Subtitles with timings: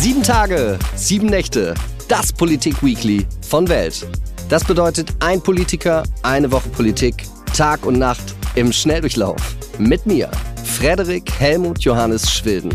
[0.00, 1.74] Sieben Tage, sieben Nächte,
[2.06, 4.06] das Politik-Weekly von Welt.
[4.48, 8.22] Das bedeutet ein Politiker, eine Woche Politik, Tag und Nacht
[8.54, 9.56] im Schnelldurchlauf.
[9.76, 10.30] Mit mir,
[10.62, 12.72] Frederik Helmut Johannes Schwilden.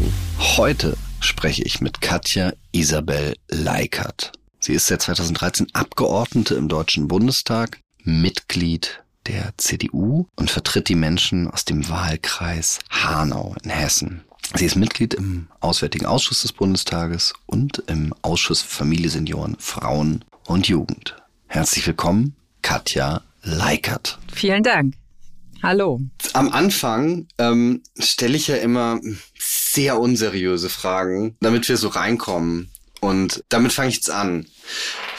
[0.58, 4.34] Heute spreche ich mit Katja Isabel Leikert.
[4.60, 11.50] Sie ist seit 2013 Abgeordnete im Deutschen Bundestag, Mitglied der CDU und vertritt die Menschen
[11.50, 14.26] aus dem Wahlkreis Hanau in Hessen.
[14.56, 20.68] Sie ist Mitglied im Auswärtigen Ausschuss des Bundestages und im Ausschuss Familie, Senioren, Frauen und
[20.68, 21.16] Jugend.
[21.48, 24.20] Herzlich willkommen, Katja Leikert.
[24.32, 24.96] Vielen Dank.
[25.64, 26.02] Hallo.
[26.34, 29.00] Am Anfang ähm, stelle ich ja immer
[29.40, 32.70] sehr unseriöse Fragen, damit wir so reinkommen.
[33.00, 34.46] Und damit fange ich jetzt an.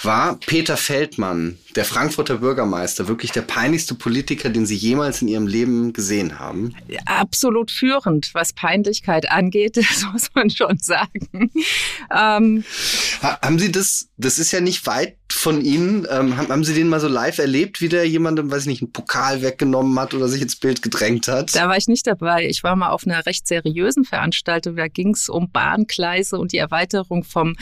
[0.03, 5.47] War Peter Feldmann, der Frankfurter Bürgermeister, wirklich der peinlichste Politiker, den Sie jemals in Ihrem
[5.47, 6.75] Leben gesehen haben?
[7.07, 11.51] Absolut führend, was Peinlichkeit angeht, das muss man schon sagen.
[12.15, 12.65] Ähm,
[13.23, 16.89] haben Sie das, das ist ja nicht weit von Ihnen, ähm, haben, haben Sie den
[16.89, 20.29] mal so live erlebt, wie der jemandem, weiß ich nicht, einen Pokal weggenommen hat oder
[20.29, 21.55] sich ins Bild gedrängt hat?
[21.55, 22.47] Da war ich nicht dabei.
[22.47, 24.77] Ich war mal auf einer recht seriösen Veranstaltung.
[24.77, 27.57] Da ging es um Bahngleise und die Erweiterung vom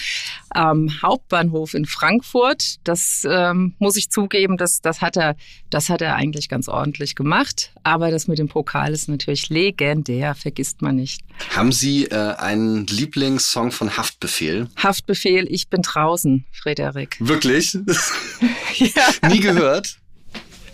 [0.55, 2.77] ähm, Hauptbahnhof in Frankfurt.
[2.85, 5.37] Das ähm, muss ich zugeben, das, das, hat er,
[5.71, 7.73] das hat er eigentlich ganz ordentlich gemacht.
[7.83, 11.23] Aber das mit dem Pokal ist natürlich legendär, vergisst man nicht.
[11.51, 14.69] Haben Sie äh, einen Lieblingssong von Haftbefehl?
[14.77, 17.17] Haftbefehl, ich bin draußen, Frederik.
[17.21, 17.75] Wirklich?
[18.77, 19.29] ja.
[19.29, 20.02] Nie gehört?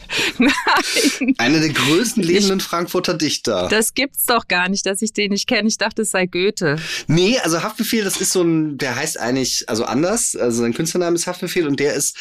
[0.38, 1.34] Nein.
[1.38, 3.68] Einer der größten lebenden ich, Frankfurter Dichter.
[3.68, 5.68] Das gibt's doch gar nicht, dass ich den nicht kenne.
[5.68, 6.76] Ich dachte, es sei Goethe.
[7.06, 10.36] Nee, also Haftbefehl, das ist so ein, der heißt eigentlich, also anders.
[10.36, 12.16] Also sein Künstlername ist Haftbefehl und der ist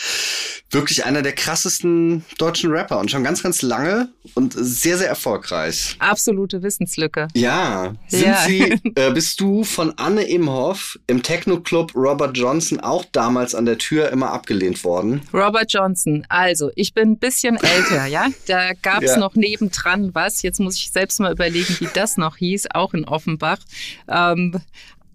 [0.72, 5.96] wirklich einer der krassesten deutschen Rapper und schon ganz, ganz lange und sehr, sehr erfolgreich.
[6.00, 7.28] Absolute Wissenslücke.
[7.34, 7.94] Ja.
[8.08, 8.46] Sind ja.
[8.46, 8.62] Sie,
[8.96, 14.10] äh, bist du von Anne Imhoff im Techno-Club Robert Johnson auch damals an der Tür
[14.10, 15.22] immer abgelehnt worden?
[15.34, 16.26] Robert Johnson.
[16.30, 18.28] Also, ich bin ein bisschen älter älter, ja.
[18.48, 19.20] Da gab es ja.
[19.20, 20.42] noch nebendran was.
[20.42, 23.60] Jetzt muss ich selbst mal überlegen, wie das noch hieß, auch in Offenbach.
[24.08, 24.60] Ähm,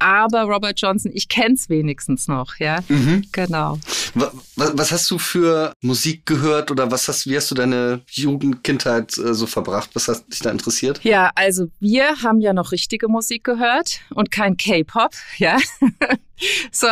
[0.02, 2.80] aber Robert Johnson, ich kenne es wenigstens noch, ja.
[2.88, 3.24] Mhm.
[3.30, 3.78] Genau.
[4.14, 4.32] Was,
[4.76, 9.32] was, hast du für Musik gehört oder was hast, wie hast du deine Jugendkindheit äh,
[9.32, 9.90] so verbracht?
[9.94, 10.98] Was hat dich da interessiert?
[11.04, 15.56] Ja, also wir haben ja noch richtige Musik gehört und kein K-Pop, ja.
[16.72, 16.88] so,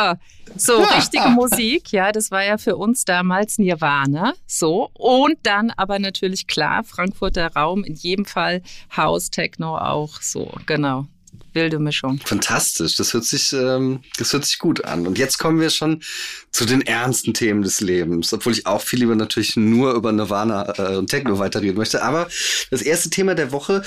[0.57, 5.99] so richtige Musik, ja, das war ja für uns damals Nirvana, so und dann aber
[5.99, 8.63] natürlich klar Frankfurter Raum in jedem Fall
[8.97, 11.07] House Techno auch so, genau
[11.53, 12.21] wilde Mischung.
[12.25, 15.07] Fantastisch, das hört sich, ähm, das hört sich gut an.
[15.07, 16.03] Und jetzt kommen wir schon
[16.51, 20.75] zu den ernsten Themen des Lebens, obwohl ich auch viel lieber natürlich nur über Nirvana
[20.79, 22.03] äh, und Techno weiterreden möchte.
[22.03, 22.29] Aber
[22.71, 23.83] das erste Thema der Woche,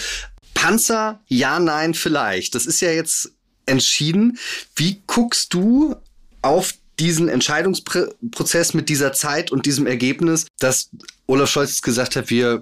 [0.53, 2.55] Panzer, ja, nein, vielleicht.
[2.55, 3.33] Das ist ja jetzt
[3.65, 4.37] entschieden.
[4.75, 5.95] Wie guckst du
[6.43, 10.91] auf diesen Entscheidungsprozess mit dieser Zeit und diesem Ergebnis, dass
[11.25, 12.61] Olaf Scholz gesagt hat, wir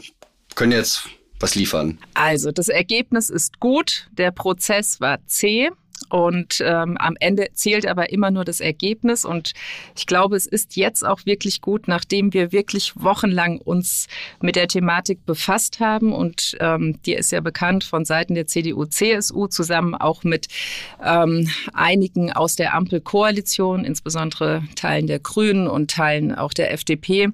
[0.56, 1.04] können jetzt
[1.40, 1.98] was liefern?
[2.14, 5.72] Also das Ergebnis ist gut, der Prozess war zäh.
[6.10, 9.26] Und ähm, am Ende zählt aber immer nur das Ergebnis.
[9.26, 9.54] Und
[9.96, 14.08] ich glaube, es ist jetzt auch wirklich gut, nachdem wir wirklich wochenlang uns
[14.42, 16.14] mit der Thematik befasst haben.
[16.14, 20.48] Und ähm, die ist ja bekannt von Seiten der CDU, CSU, zusammen auch mit
[21.04, 27.30] ähm, einigen aus der Ampelkoalition, insbesondere Teilen der Grünen und Teilen auch der FDP,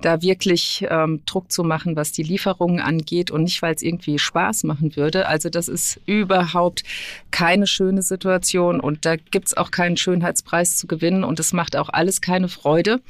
[0.00, 4.18] da wirklich ähm, Druck zu machen, was die Lieferungen angeht und nicht, weil es irgendwie
[4.18, 5.26] Spaß machen würde.
[5.26, 6.82] Also das ist überhaupt
[7.30, 11.76] keine schöne Situation und da gibt es auch keinen Schönheitspreis zu gewinnen und es macht
[11.76, 13.00] auch alles keine Freude.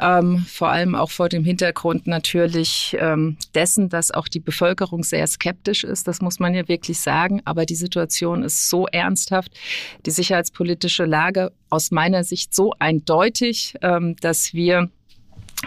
[0.00, 5.26] Ähm, vor allem auch vor dem Hintergrund natürlich ähm, dessen, dass auch die Bevölkerung sehr
[5.26, 6.08] skeptisch ist.
[6.08, 7.42] Das muss man ja wirklich sagen.
[7.44, 9.52] Aber die Situation ist so ernsthaft,
[10.06, 14.88] die sicherheitspolitische Lage aus meiner Sicht so eindeutig, ähm, dass wir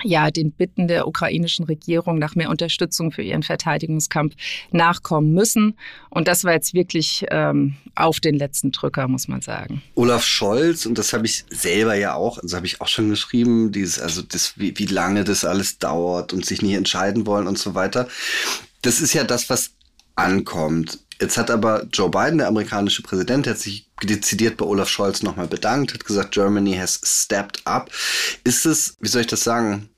[0.02, 4.36] ja, den Bitten der ukrainischen Regierung nach mehr Unterstützung für ihren Verteidigungskampf
[4.72, 5.78] nachkommen müssen.
[6.10, 9.84] Und das war jetzt wirklich ähm, auf den letzten Drücker, muss man sagen.
[9.96, 13.72] Olaf Scholz, und das habe ich selber ja auch, also habe ich auch schon geschrieben,
[13.72, 17.60] dieses, also das, wie, wie lange das alles dauert und sich nicht entscheiden wollen und
[17.60, 18.08] so weiter.
[18.82, 19.72] Das ist ja das, was
[20.16, 21.00] ankommt.
[21.22, 25.48] Jetzt hat aber Joe Biden, der amerikanische Präsident, hat sich dezidiert bei Olaf Scholz nochmal
[25.48, 27.90] bedankt, hat gesagt, Germany has stepped up.
[28.44, 29.90] Ist es, wie soll ich das sagen?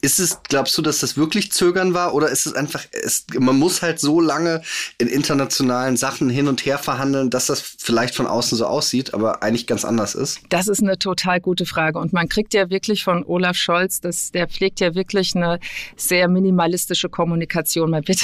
[0.00, 3.58] Ist es, glaubst du, dass das wirklich Zögern war oder ist es einfach, es, man
[3.58, 4.62] muss halt so lange
[4.98, 9.42] in internationalen Sachen hin und her verhandeln, dass das vielleicht von außen so aussieht, aber
[9.42, 10.40] eigentlich ganz anders ist?
[10.48, 14.32] Das ist eine total gute Frage und man kriegt ja wirklich von Olaf Scholz, das,
[14.32, 15.58] der pflegt ja wirklich eine
[15.96, 17.90] sehr minimalistische Kommunikation.
[17.90, 18.20] Man wird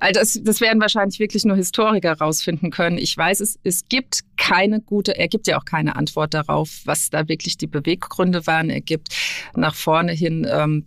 [0.00, 2.98] Also das, das werden wahrscheinlich wirklich nur Historiker rausfinden können.
[2.98, 7.10] Ich weiß es, es gibt keine gute, er gibt ja auch keine Antwort darauf, was
[7.10, 8.70] da wirklich die Beweggründe waren.
[8.70, 9.08] Er gibt
[9.56, 10.84] nach vorne hin ähm,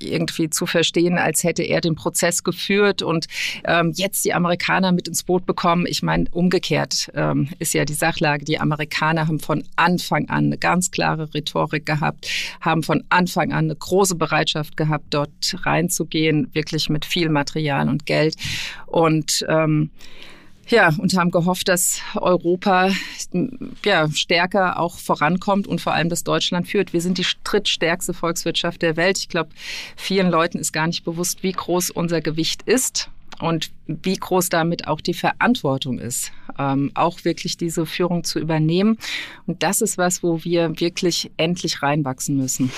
[0.00, 3.26] irgendwie zu verstehen, als hätte er den Prozess geführt und
[3.64, 5.86] ähm, jetzt die Amerikaner mit ins Boot bekommen.
[5.88, 8.44] Ich meine, umgekehrt ähm, ist ja die Sachlage.
[8.44, 12.28] Die Amerikaner haben von Anfang an eine ganz klare Rhetorik gehabt,
[12.60, 15.30] haben von Anfang an eine große Bereitschaft gehabt, dort
[15.64, 18.34] reinzugehen, wirklich mit viel Material und Geld.
[18.86, 19.90] Und ähm,
[20.70, 22.90] ja, und haben gehofft, dass Europa
[23.84, 26.92] ja, stärker auch vorankommt und vor allem, dass Deutschland führt.
[26.92, 29.18] Wir sind die drittstärkste Volkswirtschaft der Welt.
[29.18, 29.50] Ich glaube,
[29.96, 33.08] vielen Leuten ist gar nicht bewusst, wie groß unser Gewicht ist
[33.40, 38.98] und wie groß damit auch die Verantwortung ist, ähm, auch wirklich diese Führung zu übernehmen.
[39.46, 42.70] Und das ist was, wo wir wirklich endlich reinwachsen müssen.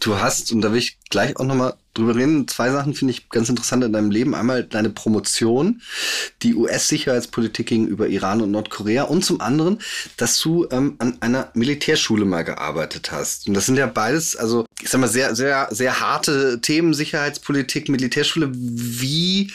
[0.00, 3.28] Du hast, und da will ich gleich auch nochmal drüber reden, zwei Sachen finde ich
[3.28, 4.34] ganz interessant in deinem Leben.
[4.34, 5.82] Einmal deine Promotion,
[6.42, 9.78] die US-Sicherheitspolitik gegenüber Iran und Nordkorea und zum anderen,
[10.16, 13.48] dass du ähm, an einer Militärschule mal gearbeitet hast.
[13.48, 17.88] Und das sind ja beides, also ich sag mal, sehr, sehr, sehr harte Themen, Sicherheitspolitik,
[17.88, 18.50] Militärschule.
[18.52, 19.52] Wie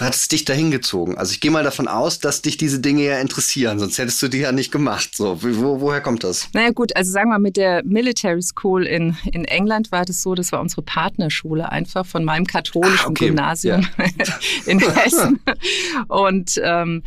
[0.00, 1.16] hat es dich dahin gezogen?
[1.16, 4.28] Also ich gehe mal davon aus, dass dich diese Dinge ja interessieren, sonst hättest du
[4.28, 5.16] die ja nicht gemacht.
[5.16, 6.48] So, wo, woher kommt das?
[6.52, 10.34] Naja gut, also sagen wir mit der Military School in, in England war das so,
[10.34, 13.26] das war unsere Partnerschule einfach von meinem katholischen ah, okay.
[13.26, 14.34] Gymnasium ja.
[14.66, 15.40] in Hessen.
[16.08, 17.02] Und ähm,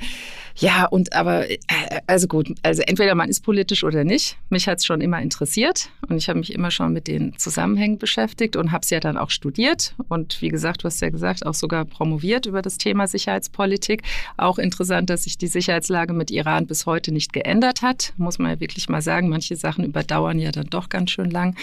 [0.60, 1.58] ja, und aber, äh,
[2.06, 4.38] also gut, also entweder man ist politisch oder nicht.
[4.50, 7.98] Mich hat es schon immer interessiert und ich habe mich immer schon mit den Zusammenhängen
[7.98, 9.96] beschäftigt und habe es ja dann auch studiert.
[10.10, 14.04] Und wie gesagt, du hast ja gesagt, auch sogar promoviert über das Thema Sicherheitspolitik.
[14.36, 18.52] Auch interessant, dass sich die Sicherheitslage mit Iran bis heute nicht geändert hat, muss man
[18.52, 19.30] ja wirklich mal sagen.
[19.30, 21.56] Manche Sachen überdauern ja dann doch ganz schön lang.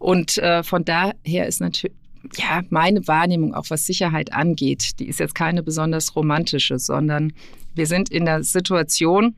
[0.00, 1.96] Und äh, von daher ist natürlich
[2.36, 7.32] ja, meine Wahrnehmung, auch was Sicherheit angeht, die ist jetzt keine besonders romantische, sondern
[7.74, 9.36] wir sind in der Situation,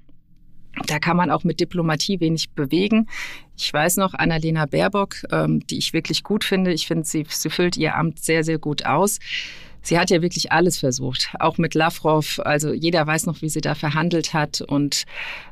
[0.87, 3.09] da kann man auch mit Diplomatie wenig bewegen.
[3.57, 6.73] Ich weiß noch, Annalena Baerbock, ähm, die ich wirklich gut finde.
[6.73, 9.21] Ich finde, sie, sie füllt ihr Amt sehr, sehr gut aus.
[9.83, 12.41] Sie hat ja wirklich alles versucht, auch mit Lavrov.
[12.43, 15.05] Also jeder weiß noch, wie sie da verhandelt hat und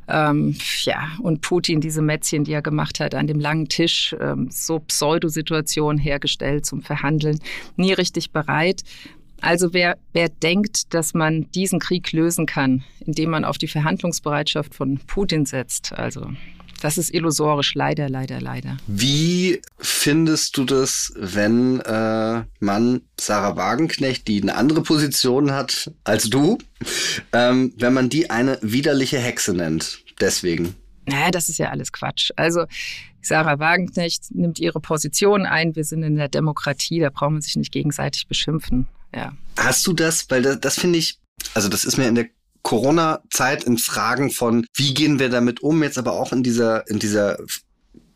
[0.08, 4.48] ähm, ja und Putin diese Mätzchen, die er gemacht hat an dem langen Tisch, ähm,
[4.50, 7.40] so Pseudosituationen hergestellt zum Verhandeln,
[7.76, 8.82] nie richtig bereit.
[9.42, 14.72] Also wer, wer denkt, dass man diesen Krieg lösen kann, indem man auf die Verhandlungsbereitschaft
[14.72, 16.30] von Putin setzt, also
[16.80, 18.76] das ist illusorisch, leider, leider, leider.
[18.86, 26.28] Wie findest du das, wenn äh, man Sarah Wagenknecht, die eine andere Position hat als
[26.28, 26.58] du,
[27.32, 30.02] ähm, wenn man die eine widerliche Hexe nennt?
[30.20, 30.74] Deswegen.
[31.06, 32.30] Naja, das ist ja alles Quatsch.
[32.34, 32.64] Also
[33.20, 35.76] Sarah Wagenknecht nimmt ihre Position ein.
[35.76, 39.32] Wir sind in der Demokratie, da braucht man sich nicht gegenseitig beschimpfen ja.
[39.56, 41.18] Hast du das, weil das, das finde ich,
[41.54, 42.28] also das ist mir in der
[42.62, 46.98] Corona-Zeit in Fragen von, wie gehen wir damit um, jetzt aber auch in dieser, in
[46.98, 47.38] dieser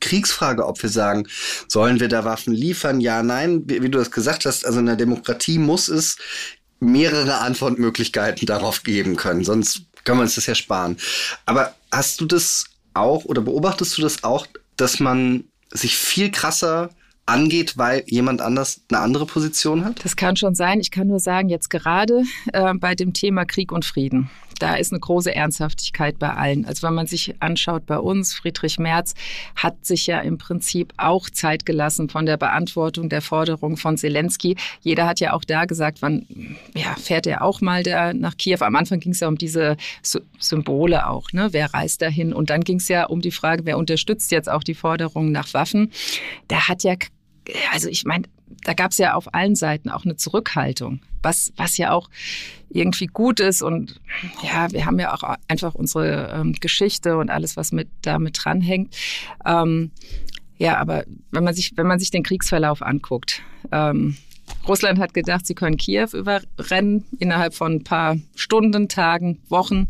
[0.01, 1.27] Kriegsfrage, ob wir sagen,
[1.69, 3.01] sollen wir da Waffen liefern?
[3.01, 6.17] Ja, nein, wie, wie du das gesagt hast, also in der Demokratie muss es
[6.79, 10.97] mehrere Antwortmöglichkeiten darauf geben können, sonst können wir uns das ja sparen.
[11.47, 14.47] Aber hast du das auch oder beobachtest du das auch,
[14.77, 16.91] dass man sich viel krasser
[17.27, 20.05] angeht, weil jemand anders eine andere Position hat?
[20.05, 20.81] Das kann schon sein.
[20.81, 24.93] Ich kann nur sagen, jetzt gerade äh, bei dem Thema Krieg und Frieden da ist
[24.93, 26.65] eine große Ernsthaftigkeit bei allen.
[26.65, 29.15] Also wenn man sich anschaut bei uns, Friedrich Merz
[29.55, 34.57] hat sich ja im Prinzip auch Zeit gelassen von der Beantwortung der Forderung von Zelensky.
[34.81, 36.27] Jeder hat ja auch da gesagt, wann
[36.75, 38.59] ja, fährt er auch mal da nach Kiew.
[38.61, 39.77] Am Anfang ging es ja um diese
[40.39, 41.49] Symbole auch, ne?
[41.53, 42.33] Wer reist dahin?
[42.33, 45.53] Und dann ging es ja um die Frage, wer unterstützt jetzt auch die Forderung nach
[45.55, 45.93] Waffen?
[46.49, 46.95] Da hat ja
[47.73, 48.25] also ich meine,
[48.65, 52.09] da gab es ja auf allen Seiten auch eine Zurückhaltung, was, was ja auch
[52.69, 53.63] irgendwie gut ist.
[53.63, 54.01] Und
[54.43, 58.95] ja, wir haben ja auch einfach unsere ähm, Geschichte und alles, was mit damit dranhängt.
[59.45, 59.91] Ähm,
[60.59, 64.17] ja, aber wenn man sich, wenn man sich den Kriegsverlauf anguckt, ähm,
[64.67, 69.89] Russland hat gedacht, sie können Kiew überrennen innerhalb von ein paar Stunden, Tagen, Wochen.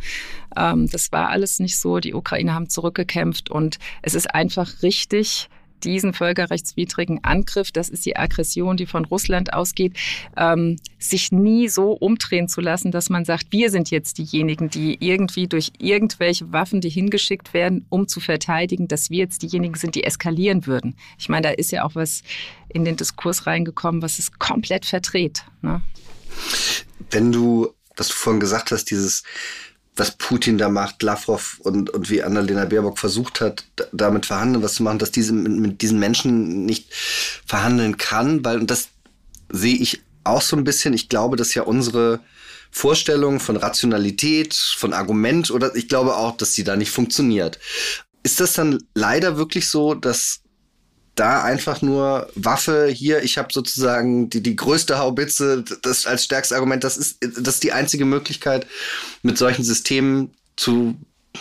[0.57, 1.99] Ähm, das war alles nicht so.
[1.99, 5.49] Die Ukrainer haben zurückgekämpft und es ist einfach richtig,
[5.85, 9.97] diesen völkerrechtswidrigen Angriff, das ist die Aggression, die von Russland ausgeht,
[10.37, 14.97] ähm, sich nie so umdrehen zu lassen, dass man sagt, wir sind jetzt diejenigen, die
[15.01, 19.95] irgendwie durch irgendwelche Waffen, die hingeschickt werden, um zu verteidigen, dass wir jetzt diejenigen sind,
[19.95, 20.97] die eskalieren würden.
[21.19, 22.23] Ich meine, da ist ja auch was
[22.69, 25.45] in den Diskurs reingekommen, was es komplett verdreht.
[25.63, 25.83] Ne?
[27.11, 29.23] Wenn du, was du vorhin gesagt hast, dieses
[29.97, 34.75] was Putin da macht, Lavrov und, und wie Annalena Baerbock versucht hat, damit verhandeln, was
[34.75, 36.93] zu machen, dass diese mit, mit diesen Menschen nicht
[37.47, 38.89] verhandeln kann, weil, und das
[39.49, 42.21] sehe ich auch so ein bisschen, ich glaube, dass ja unsere
[42.71, 47.59] Vorstellung von Rationalität, von Argument oder ich glaube auch, dass die da nicht funktioniert.
[48.23, 50.41] Ist das dann leider wirklich so, dass
[51.17, 56.55] da einfach nur Waffe hier, ich habe sozusagen die, die größte Haubitze, das als stärkstes
[56.55, 58.67] Argument, das ist, das ist die einzige Möglichkeit,
[59.23, 60.95] mit solchen Systemen zu,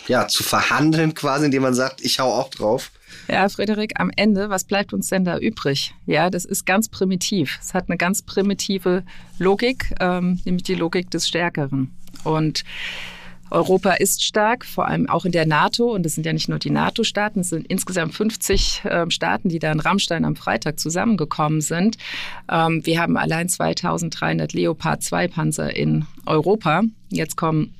[0.08, 2.92] ja, zu verhandeln quasi, indem man sagt, ich hau auch drauf.
[3.28, 5.94] Ja, Frederik, am Ende, was bleibt uns denn da übrig?
[6.06, 7.60] Ja, das ist ganz primitiv.
[7.62, 9.04] Es hat eine ganz primitive
[9.40, 11.92] Logik, ähm, nämlich die Logik des Stärkeren.
[12.24, 12.64] Und
[13.52, 15.94] Europa ist stark, vor allem auch in der NATO.
[15.94, 19.60] Und es sind ja nicht nur die NATO-Staaten, es sind insgesamt 50 äh, Staaten, die
[19.60, 21.98] da in Rammstein am Freitag zusammengekommen sind.
[22.52, 26.84] Ähm, wir haben allein 2300 Leopard 2 Panzer in Europa.
[27.10, 27.74] Jetzt kommen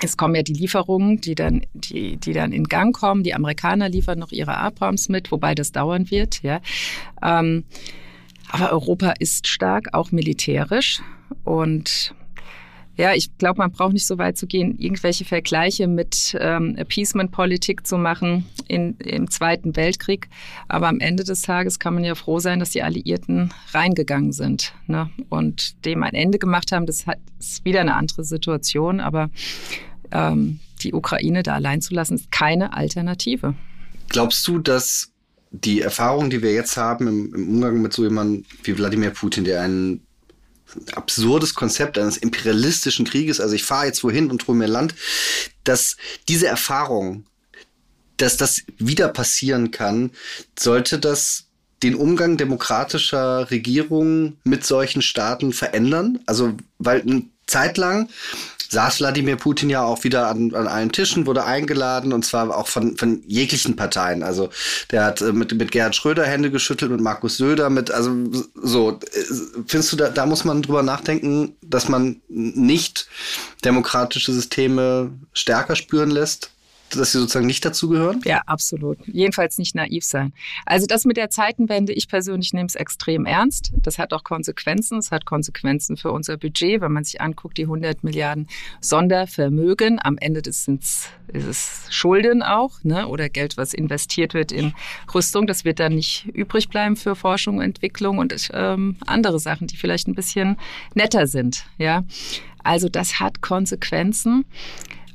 [0.00, 3.22] es kommen ja die Lieferungen, die dann, die, die dann in Gang kommen.
[3.22, 6.42] Die Amerikaner liefern noch ihre Abrams mit, wobei das dauern wird.
[6.42, 6.60] Ja.
[7.22, 7.64] Ähm,
[8.48, 11.02] aber Europa ist stark, auch militärisch.
[11.44, 12.14] Und
[12.96, 17.86] ja, ich glaube, man braucht nicht so weit zu gehen, irgendwelche Vergleiche mit ähm, Appeasement-Politik
[17.86, 20.28] zu machen in, im Zweiten Weltkrieg.
[20.68, 24.74] Aber am Ende des Tages kann man ja froh sein, dass die Alliierten reingegangen sind
[24.86, 25.10] ne?
[25.30, 26.84] und dem ein Ende gemacht haben.
[26.84, 29.30] Das hat, ist wieder eine andere Situation, aber
[30.10, 33.54] ähm, die Ukraine da allein zu lassen, ist keine Alternative.
[34.08, 35.12] Glaubst du, dass
[35.50, 39.44] die Erfahrung, die wir jetzt haben im, im Umgang mit so jemandem wie Wladimir Putin,
[39.44, 40.06] der einen
[40.94, 44.94] absurdes Konzept eines imperialistischen Krieges, also ich fahre jetzt wohin und hole mir Land,
[45.64, 45.96] dass
[46.28, 47.26] diese Erfahrung,
[48.16, 50.10] dass das wieder passieren kann,
[50.58, 51.46] sollte das
[51.82, 56.20] den Umgang demokratischer Regierungen mit solchen Staaten verändern?
[56.26, 58.08] Also, weil eine Zeit lang
[58.72, 62.68] saß Wladimir Putin ja auch wieder an, an allen Tischen, wurde eingeladen und zwar auch
[62.68, 64.22] von, von jeglichen Parteien.
[64.22, 64.48] Also
[64.90, 68.10] der hat äh, mit, mit Gerhard Schröder Hände geschüttelt, mit Markus Söder, mit, also
[68.54, 69.24] so, äh,
[69.66, 73.08] findest du, da, da muss man drüber nachdenken, dass man nicht
[73.62, 76.51] demokratische Systeme stärker spüren lässt?
[76.98, 78.20] Dass sie sozusagen nicht dazugehören?
[78.24, 78.98] Ja, absolut.
[79.06, 80.32] Jedenfalls nicht naiv sein.
[80.66, 83.72] Also das mit der Zeitenwende, ich persönlich nehme es extrem ernst.
[83.82, 84.98] Das hat auch Konsequenzen.
[84.98, 88.48] Es hat Konsequenzen für unser Budget, wenn man sich anguckt, die 100 Milliarden
[88.80, 89.98] Sondervermögen.
[90.02, 93.06] Am Ende des sind es Schulden auch ne?
[93.06, 94.74] oder Geld, was investiert wird in
[95.14, 95.46] Rüstung.
[95.46, 100.08] Das wird dann nicht übrig bleiben für Forschung, Entwicklung und ähm, andere Sachen, die vielleicht
[100.08, 100.56] ein bisschen
[100.94, 101.64] netter sind.
[101.78, 102.04] Ja,
[102.62, 104.44] also das hat Konsequenzen.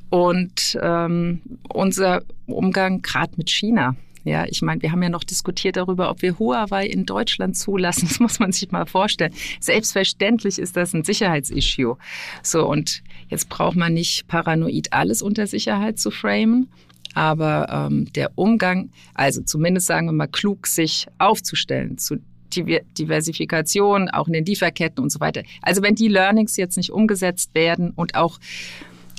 [0.10, 3.96] Und ähm, unser Umgang gerade mit China.
[4.24, 8.08] Ja, ich meine, wir haben ja noch diskutiert darüber, ob wir Huawei in Deutschland zulassen.
[8.08, 9.34] Das muss man sich mal vorstellen.
[9.62, 11.98] Selbstverständlich ist das ein Sicherheitsissue.
[12.44, 16.70] So, und jetzt braucht man nicht paranoid alles unter Sicherheit zu framen.
[17.14, 22.18] Aber ähm, der Umgang, also zumindest sagen wir mal, klug sich aufzustellen zu
[22.54, 25.44] Diversifikation, auch in den Lieferketten und so weiter.
[25.62, 28.40] Also wenn die Learnings jetzt nicht umgesetzt werden und auch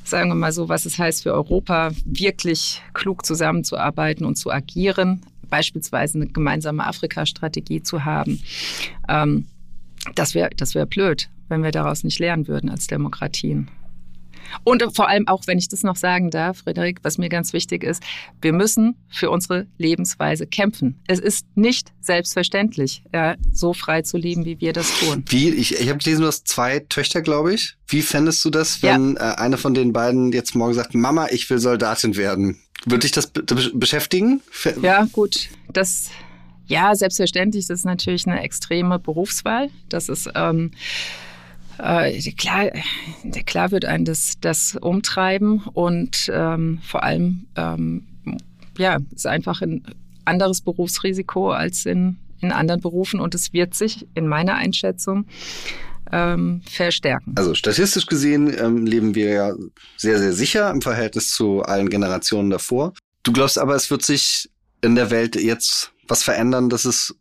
[0.09, 5.23] sagen wir mal so, was es heißt für Europa, wirklich klug zusammenzuarbeiten und zu agieren,
[5.49, 8.41] beispielsweise eine gemeinsame Afrika-Strategie zu haben.
[9.09, 9.47] Ähm,
[10.15, 13.71] das wäre das wär blöd, wenn wir daraus nicht lernen würden als Demokratien.
[14.65, 17.85] Und vor allem auch, wenn ich das noch sagen darf, Frederik, was mir ganz wichtig
[17.85, 18.03] ist,
[18.41, 20.99] wir müssen für unsere Lebensweise kämpfen.
[21.07, 25.25] Es ist nicht selbstverständlich, ja, so frei zu leben, wie wir das tun.
[25.29, 25.51] Wie?
[25.51, 27.77] Ich, ich habe gelesen, du hast zwei Töchter, glaube ich.
[27.87, 29.33] Wie fändest du das, wenn ja.
[29.33, 32.59] äh, eine von den beiden jetzt morgen sagt, Mama, ich will Soldatin werden?
[32.85, 33.43] Würde dich das be
[33.75, 34.41] beschäftigen?
[34.83, 35.49] Ja, gut.
[35.73, 36.11] Das
[36.69, 39.71] ja, selbstverständlich, das ist natürlich eine extreme Berufswahl.
[39.89, 40.71] Das ist ähm,
[41.79, 42.71] äh, klar,
[43.47, 48.07] klar wird einen das, das umtreiben und ähm, vor allem, ähm,
[48.77, 49.85] ja, ist einfach ein
[50.25, 55.27] anderes Berufsrisiko als in, in anderen Berufen und es wird sich in meiner Einschätzung
[56.13, 57.35] ähm, verstärken.
[57.37, 59.53] Also statistisch gesehen ähm, leben wir ja
[59.97, 62.95] sehr, sehr sicher im Verhältnis zu allen Generationen davor.
[63.23, 64.49] Du glaubst aber, es wird sich
[64.81, 67.15] in der Welt jetzt was verändern, dass es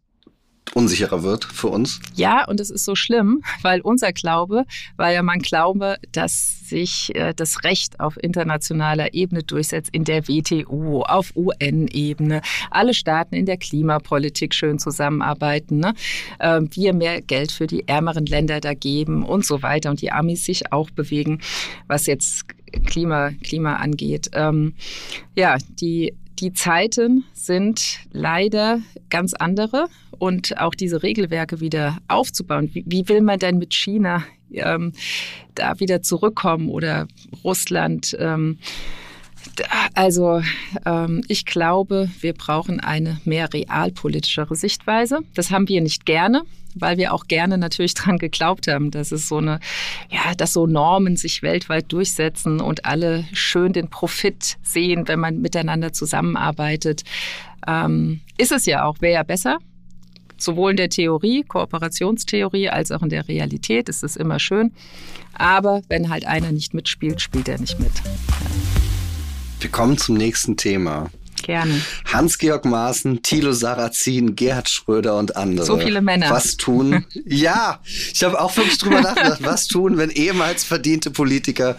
[0.74, 2.00] unsicherer wird für uns?
[2.16, 7.16] Ja, und es ist so schlimm, weil unser Glaube war ja mein Glaube, dass sich
[7.16, 13.46] äh, das Recht auf internationaler Ebene durchsetzt, in der WTO, auf UN-Ebene, alle Staaten in
[13.46, 15.94] der Klimapolitik schön zusammenarbeiten, ne?
[16.40, 20.12] äh, wir mehr Geld für die ärmeren Länder da geben und so weiter und die
[20.12, 21.42] Amis sich auch bewegen,
[21.88, 22.46] was jetzt
[22.86, 24.30] Klima, Klima angeht.
[24.34, 24.76] Ähm,
[25.36, 29.88] ja, die die Zeiten sind leider ganz andere
[30.20, 32.70] und auch diese Regelwerke wieder aufzubauen.
[32.74, 34.94] Wie, wie will man denn mit China ähm,
[35.56, 37.08] da wieder zurückkommen oder
[37.44, 38.16] Russland?
[38.20, 38.58] Ähm,
[39.94, 40.42] Also
[40.86, 45.20] ähm, ich glaube, wir brauchen eine mehr realpolitischere Sichtweise.
[45.34, 46.44] Das haben wir nicht gerne,
[46.76, 49.60] weil wir auch gerne natürlich dran geglaubt haben, dass es so eine,
[50.10, 55.42] ja, dass so Normen sich weltweit durchsetzen und alle schön den Profit sehen, wenn man
[55.42, 57.04] miteinander zusammenarbeitet.
[57.68, 59.58] Ähm, ist es ja auch, wäre ja besser.
[60.42, 64.72] Sowohl in der Theorie, Kooperationstheorie, als auch in der Realität ist es immer schön.
[65.34, 67.92] Aber wenn halt einer nicht mitspielt, spielt er nicht mit.
[69.60, 71.10] Wir kommen zum nächsten Thema.
[71.44, 71.82] Gerne.
[72.06, 75.66] Hans-Georg Maaßen, Thilo Sarrazin, Gerhard Schröder und andere.
[75.66, 76.30] So viele Männer.
[76.30, 77.06] Was tun?
[77.26, 77.80] ja,
[78.14, 81.78] ich habe auch wirklich drüber nachgedacht, was tun, wenn ehemals verdiente Politiker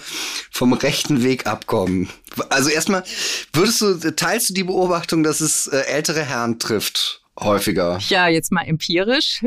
[0.51, 2.09] vom rechten Weg abkommen?
[2.51, 3.05] Also erstmal,
[3.53, 7.23] würdest du, teilst du die Beobachtung, dass es äh, ältere Herren trifft?
[7.41, 7.99] Häufiger.
[8.09, 9.45] Ja, jetzt mal empirisch.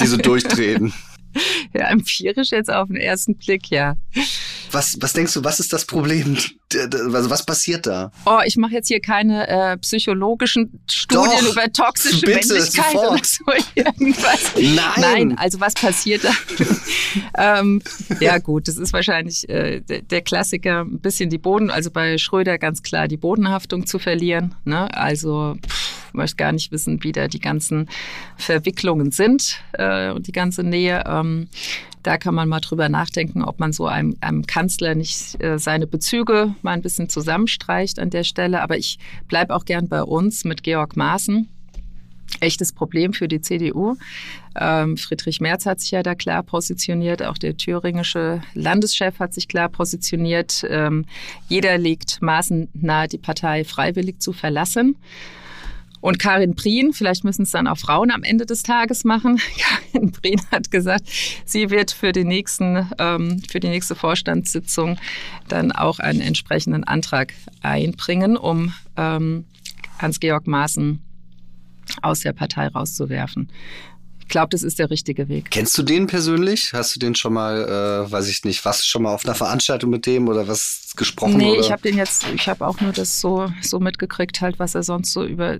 [0.00, 0.92] Die so durchdrehen.
[1.72, 3.96] Ja, empirisch jetzt auf den ersten Blick, ja.
[4.72, 6.36] Was, was denkst du, was ist das Problem?
[7.12, 8.10] Also was passiert da?
[8.26, 13.20] Oh, ich mache jetzt hier keine äh, psychologischen Studien Doch, über toxische bitte, Männlichkeit oder
[13.22, 14.54] so irgendwas.
[14.54, 14.76] Nein.
[14.96, 16.32] Nein, also was passiert da?
[17.60, 17.82] ähm,
[18.20, 22.18] ja gut, das ist wahrscheinlich äh, der, der Klassiker, ein bisschen die Boden, also bei
[22.18, 24.54] Schröder ganz klar die Bodenhaftung zu verlieren.
[24.64, 24.92] Ne?
[24.94, 27.88] Also pff, möchte gar nicht wissen, wie da die ganzen
[28.36, 31.04] Verwicklungen sind äh, und die ganze Nähe.
[31.06, 31.48] Ähm,
[32.02, 35.86] da kann man mal drüber nachdenken, ob man so einem, einem Kanzler nicht äh, seine
[35.86, 38.62] Bezüge mal ein bisschen zusammenstreicht an der Stelle.
[38.62, 38.98] Aber ich
[39.28, 41.48] bleibe auch gern bei uns mit Georg Maaßen.
[42.38, 43.96] Echtes Problem für die CDU.
[44.58, 49.48] Ähm, Friedrich Merz hat sich ja da klar positioniert, auch der thüringische Landeschef hat sich
[49.48, 50.64] klar positioniert.
[50.68, 51.04] Ähm,
[51.48, 54.96] jeder legt Maaßen nahe, die Partei freiwillig zu verlassen.
[56.00, 59.40] Und Karin Prien, vielleicht müssen es dann auch Frauen am Ende des Tages machen.
[59.92, 61.08] Karin Prien hat gesagt,
[61.44, 64.98] sie wird für die nächsten, ähm, für die nächste Vorstandssitzung
[65.48, 69.44] dann auch einen entsprechenden Antrag einbringen, um ähm,
[69.98, 71.02] Hans-Georg Maaßen
[72.02, 73.50] aus der Partei rauszuwerfen.
[74.30, 75.50] Ich glaube, das ist der richtige Weg.
[75.50, 76.70] Kennst du den persönlich?
[76.72, 79.90] Hast du den schon mal, äh, weiß ich nicht, was schon mal auf einer Veranstaltung
[79.90, 81.36] mit dem oder was gesprochen?
[81.36, 81.58] Nee, oder?
[81.58, 84.84] ich habe den jetzt, ich habe auch nur das so, so mitgekriegt, halt, was er
[84.84, 85.58] sonst so über,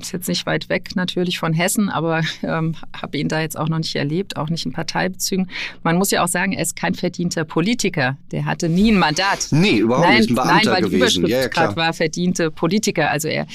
[0.00, 3.68] ist jetzt nicht weit weg natürlich von Hessen, aber ähm, habe ihn da jetzt auch
[3.68, 5.48] noch nicht erlebt, auch nicht in Parteibezügen.
[5.84, 8.16] Man muss ja auch sagen, er ist kein verdienter Politiker.
[8.32, 9.46] Der hatte nie ein Mandat.
[9.52, 10.30] Nee, überhaupt nein, nicht.
[10.30, 11.20] Ein Beamter nein, weil die gewesen.
[11.20, 13.12] Überschrift Ja, ja, gerade war verdiente Politiker.
[13.12, 13.46] Also er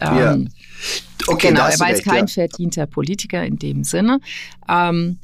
[0.00, 0.36] ähm, Ja.
[1.26, 2.32] Okay, genau, er war jetzt kein ja.
[2.32, 4.20] verdienter Politiker in dem Sinne.
[4.68, 5.18] Ähm,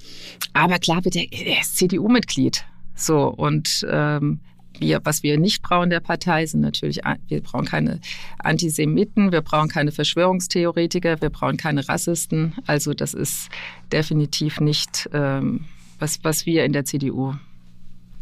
[0.53, 2.65] aber klar, wird er, er ist CDU-Mitglied.
[2.95, 4.41] So, und ähm,
[4.79, 8.01] wir, was wir nicht brauchen in der Partei, sind natürlich, wir brauchen keine
[8.39, 12.55] Antisemiten, wir brauchen keine Verschwörungstheoretiker, wir brauchen keine Rassisten.
[12.67, 13.49] Also das ist
[13.93, 15.67] definitiv nicht, ähm,
[15.99, 17.35] was, was wir in der CDU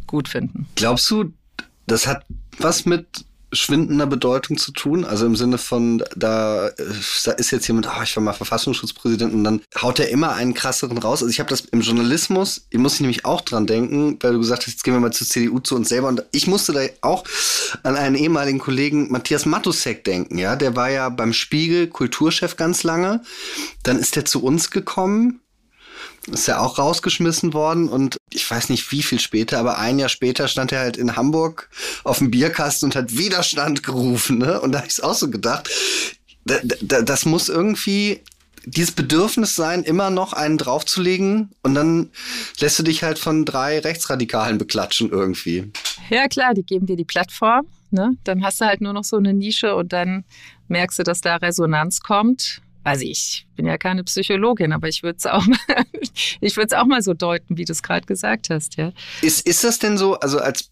[0.06, 0.66] gut finden.
[0.74, 1.32] Glaubst du,
[1.86, 2.24] das hat
[2.58, 5.04] was mit schwindender Bedeutung zu tun?
[5.04, 6.82] Also im Sinne von, da äh,
[7.36, 10.98] ist jetzt jemand, oh, ich war mal Verfassungsschutzpräsident und dann haut er immer einen krasseren
[10.98, 11.22] raus.
[11.22, 14.38] Also ich habe das im Journalismus, ich muss ich nämlich auch dran denken, weil du
[14.38, 16.80] gesagt hast, jetzt gehen wir mal zur CDU zu uns selber und ich musste da
[17.00, 17.24] auch
[17.82, 22.82] an einen ehemaligen Kollegen Matthias Matusek denken, ja, der war ja beim Spiegel Kulturchef ganz
[22.82, 23.22] lange,
[23.82, 25.40] dann ist er zu uns gekommen,
[26.32, 30.08] ist ja auch rausgeschmissen worden und ich weiß nicht wie viel später, aber ein Jahr
[30.08, 31.70] später stand er halt in Hamburg
[32.04, 34.38] auf dem Bierkasten und hat Widerstand gerufen.
[34.38, 34.60] Ne?
[34.60, 35.70] Und da habe ich auch so gedacht,
[36.44, 38.20] da, da, das muss irgendwie
[38.64, 42.10] dieses Bedürfnis sein, immer noch einen draufzulegen und dann
[42.60, 45.72] lässt du dich halt von drei Rechtsradikalen beklatschen irgendwie.
[46.10, 47.66] Ja, klar, die geben dir die Plattform.
[47.90, 48.16] Ne?
[48.24, 50.24] Dann hast du halt nur noch so eine Nische und dann
[50.68, 52.60] merkst du, dass da Resonanz kommt.
[52.88, 55.58] Also ich bin ja keine Psychologin, aber ich würde es auch mal,
[56.40, 58.92] ich würde es auch mal so deuten, wie du es gerade gesagt hast, ja.
[59.20, 60.70] Ist, ist das denn so, also als,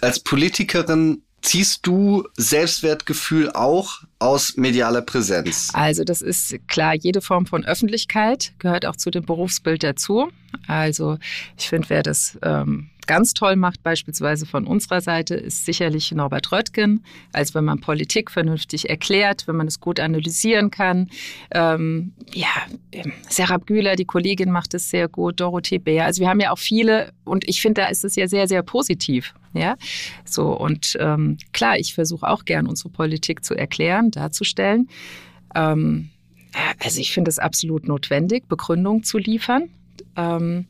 [0.00, 5.70] als Politikerin ziehst du Selbstwertgefühl auch aus medialer Präsenz?
[5.72, 10.28] Also das ist klar, jede Form von Öffentlichkeit gehört auch zu dem Berufsbild dazu.
[10.66, 11.18] Also
[11.56, 16.52] ich finde, wer das ähm, ganz toll macht, beispielsweise von unserer Seite, ist sicherlich Norbert
[16.52, 21.08] Röttgen, als wenn man Politik vernünftig erklärt, wenn man es gut analysieren kann.
[21.52, 22.48] Ähm, ja,
[23.28, 26.04] Serap Güler, die Kollegin, macht es sehr gut, Dorothee Bär.
[26.04, 28.62] Also wir haben ja auch viele und ich finde, da ist es ja sehr, sehr
[28.62, 29.34] positiv.
[29.54, 29.76] Ja,
[30.26, 34.88] so und ähm, klar, ich versuche auch gern unsere Politik zu erklären, darzustellen.
[35.54, 36.10] Ähm,
[36.82, 39.70] also ich finde es absolut notwendig, Begründung zu liefern.
[40.16, 40.66] Ähm,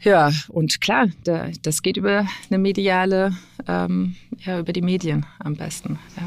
[0.00, 3.36] ja, und klar, da, das geht über eine mediale,
[3.68, 5.98] ähm, ja, über die Medien am besten.
[6.16, 6.22] Ja.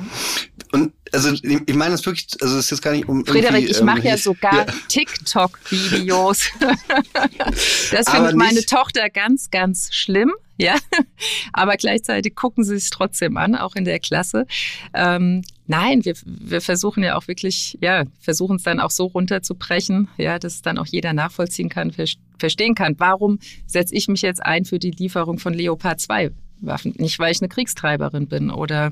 [0.71, 3.25] Und also ich meine das wirklich, also es ist jetzt gar nicht um.
[3.25, 4.73] Frederik, ich mache ähm, ja sogar ja.
[4.87, 6.49] TikTok-Videos.
[7.91, 10.33] das findet meine Tochter ganz, ganz schlimm.
[10.57, 10.75] Ja,
[11.53, 14.45] aber gleichzeitig gucken sie es trotzdem an, auch in der Klasse.
[14.93, 20.07] Ähm, nein, wir, wir versuchen ja auch wirklich, ja, versuchen es dann auch so runterzubrechen,
[20.17, 21.91] ja, dass dann auch jeder nachvollziehen kann,
[22.37, 22.95] verstehen kann.
[22.97, 26.31] Warum setze ich mich jetzt ein für die Lieferung von Leopard 2?
[26.61, 26.93] Waffen.
[26.97, 28.91] Nicht, weil ich eine Kriegstreiberin bin oder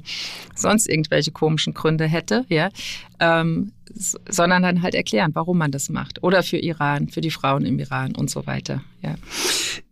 [0.56, 2.70] sonst irgendwelche komischen Gründe hätte, ja,
[3.20, 6.24] ähm, sondern dann halt erklären, warum man das macht.
[6.24, 8.84] Oder für Iran, für die Frauen im Iran und so weiter.
[9.02, 9.16] Ja.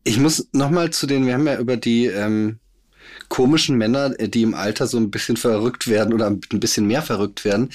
[0.04, 2.60] Ich muss nochmal zu den, wir haben ja über die ähm,
[3.30, 7.02] komischen Männer, äh, die im Alter so ein bisschen verrückt werden oder ein bisschen mehr
[7.02, 7.70] verrückt werden.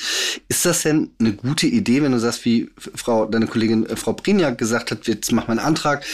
[0.48, 4.12] Ist das denn eine gute Idee, wenn du sagst, wie Frau, deine Kollegin äh, Frau
[4.12, 6.04] Briniak gesagt hat, jetzt mach mal einen Antrag.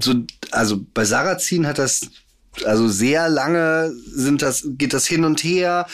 [0.00, 0.14] So,
[0.50, 2.08] also bei Sarrazin hat das
[2.64, 5.86] also sehr lange sind das, geht das hin und her.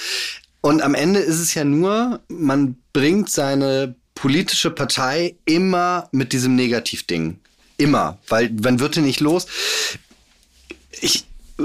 [0.60, 6.54] Und am Ende ist es ja nur, man bringt seine politische Partei immer mit diesem
[6.54, 7.38] Negativding.
[7.76, 8.18] Immer.
[8.28, 9.46] Weil man wird ja nicht los.
[11.00, 11.24] Ich,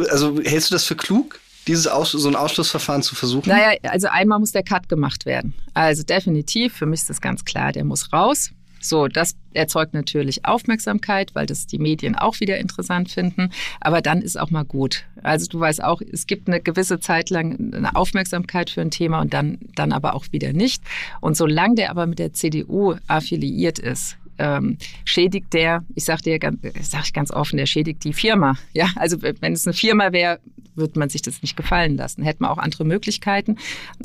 [0.09, 1.39] also hältst du das für klug?
[1.67, 3.47] dieses Aus so ein Ausschlussverfahren zu versuchen?
[3.47, 5.53] Naja, also einmal muss der Cut gemacht werden.
[5.75, 8.49] Also definitiv, für mich ist das ganz klar, der muss raus.
[8.81, 13.51] So, das erzeugt natürlich Aufmerksamkeit, weil das die Medien auch wieder interessant finden.
[13.81, 15.03] Aber dann ist auch mal gut.
[15.21, 19.19] Also du weißt auch, es gibt eine gewisse Zeit lang eine Aufmerksamkeit für ein Thema
[19.19, 20.81] und dann, dann aber auch wieder nicht.
[21.19, 26.39] Und solange der aber mit der CDU affiliiert ist, ähm, schädigt der, ich sage dir
[26.39, 28.55] ganz, sag ich ganz offen, der schädigt die Firma.
[28.73, 30.39] Ja, also wenn es eine Firma wäre,
[30.75, 32.23] würde man sich das nicht gefallen lassen.
[32.23, 33.57] Hätten wir auch andere Möglichkeiten.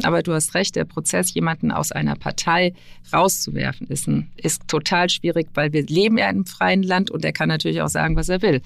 [0.03, 2.75] Aber du hast recht, der Prozess, jemanden aus einer Partei
[3.13, 7.25] rauszuwerfen, ist, ein, ist total schwierig, weil wir leben ja in einem freien Land und
[7.25, 8.61] er kann natürlich auch sagen, was er will.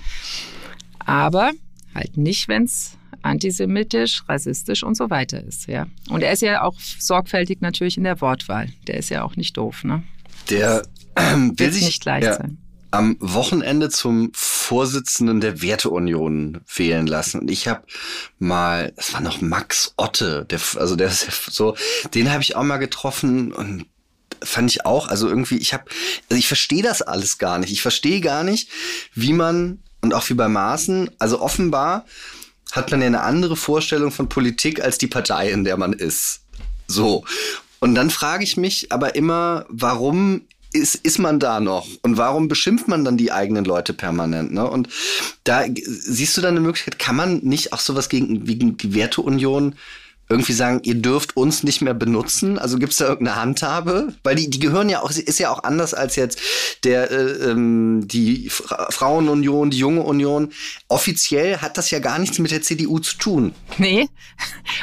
[0.98, 1.52] Aber
[1.94, 5.66] halt nicht, wenn es antisemitisch, rassistisch und so weiter ist.
[5.66, 5.86] Ja.
[6.08, 8.68] Und er ist ja auch sorgfältig natürlich in der Wortwahl.
[8.86, 9.84] Der ist ja auch nicht doof.
[9.84, 10.02] Ne?
[10.50, 10.82] Der
[11.56, 12.58] will sich nicht leicht ja, sein.
[12.90, 17.40] am Wochenende zum Vorsitzenden der Werteunion wählen lassen.
[17.40, 17.82] Und ich habe
[18.38, 21.76] mal, es war noch Max Otte, der, also der ist so,
[22.14, 23.86] den habe ich auch mal getroffen und
[24.42, 25.84] fand ich auch, also irgendwie, ich habe,
[26.28, 27.72] also ich verstehe das alles gar nicht.
[27.72, 28.68] Ich verstehe gar nicht,
[29.14, 32.04] wie man, und auch wie bei Maßen, also offenbar
[32.72, 36.42] hat man ja eine andere Vorstellung von Politik als die Partei, in der man ist.
[36.86, 37.24] So.
[37.80, 41.86] Und dann frage ich mich aber immer, warum ist, ist man da noch?
[42.02, 44.52] Und warum beschimpft man dann die eigenen Leute permanent?
[44.52, 44.68] Ne?
[44.68, 44.88] Und
[45.44, 49.74] da siehst du dann eine Möglichkeit, kann man nicht auch sowas gegen, gegen die Werteunion
[50.30, 52.58] irgendwie sagen, ihr dürft uns nicht mehr benutzen?
[52.58, 54.12] Also gibt es da irgendeine Handhabe?
[54.22, 56.40] Weil die, die gehören ja auch, ist ja auch anders als jetzt
[56.84, 60.52] der äh, ähm, die Frauenunion, die junge Union.
[60.88, 63.54] Offiziell hat das ja gar nichts mit der CDU zu tun.
[63.78, 64.08] Nee.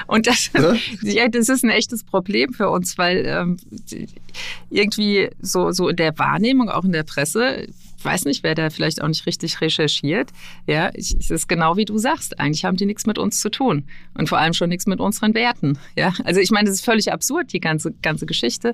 [0.07, 0.75] Und das, ja?
[1.01, 3.57] ja das ist ein echtes Problem für uns, weil ähm,
[4.69, 7.67] irgendwie so, so in der Wahrnehmung, auch in der Presse,
[8.05, 10.29] weiß nicht, wer da vielleicht auch nicht richtig recherchiert.
[10.67, 12.39] Ja, ich, es ist genau wie du sagst.
[12.39, 15.33] Eigentlich haben die nichts mit uns zu tun und vor allem schon nichts mit unseren
[15.33, 15.77] Werten.
[15.95, 18.73] Ja, also ich meine, das ist völlig absurd, die ganze, ganze Geschichte.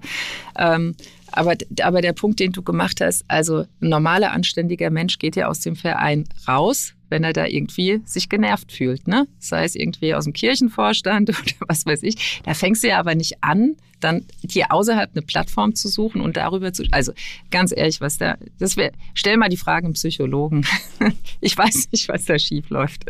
[0.57, 0.95] Ähm,
[1.31, 5.47] aber, aber der Punkt, den du gemacht hast, also ein normaler, anständiger Mensch geht ja
[5.47, 9.28] aus dem Verein raus, wenn er da irgendwie sich genervt fühlt, ne?
[9.39, 12.41] Sei es irgendwie aus dem Kirchenvorstand oder was weiß ich.
[12.43, 16.38] Da fängst du ja aber nicht an, dann dir außerhalb eine Plattform zu suchen und
[16.38, 17.13] darüber zu, also
[17.52, 20.65] ganz ehrlich, was da, das wäre, stell mal die Fragen im Psychologen.
[21.41, 23.06] ich weiß nicht, was da schief läuft.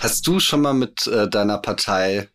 [0.00, 2.28] Hast du schon mal mit äh, deiner Partei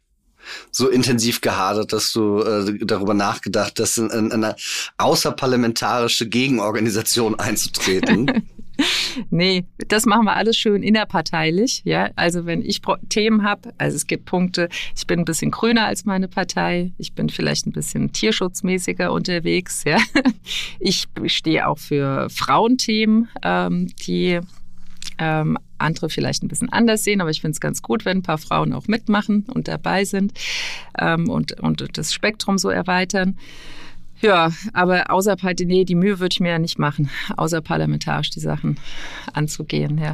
[0.71, 4.55] so intensiv gehadert, dass du äh, darüber nachgedacht hast, in, in eine
[4.97, 8.47] außerparlamentarische Gegenorganisation einzutreten?
[9.29, 11.81] nee, das machen wir alles schön innerparteilich.
[11.85, 15.85] Ja, also wenn ich Themen habe, also es gibt Punkte, ich bin ein bisschen grüner
[15.85, 19.83] als meine Partei, ich bin vielleicht ein bisschen tierschutzmäßiger unterwegs.
[19.85, 19.97] Ja,
[20.79, 24.39] ich stehe auch für Frauenthemen, ähm, die
[25.17, 28.23] ähm, andere vielleicht ein bisschen anders sehen, aber ich finde es ganz gut, wenn ein
[28.23, 30.33] paar Frauen auch mitmachen und dabei sind
[30.97, 33.37] ähm, und, und das Spektrum so erweitern.
[34.21, 38.77] Ja, aber außer nee, die Mühe würde ich mir ja nicht machen, außerparlamentarisch die Sachen
[39.33, 40.13] anzugehen, ja.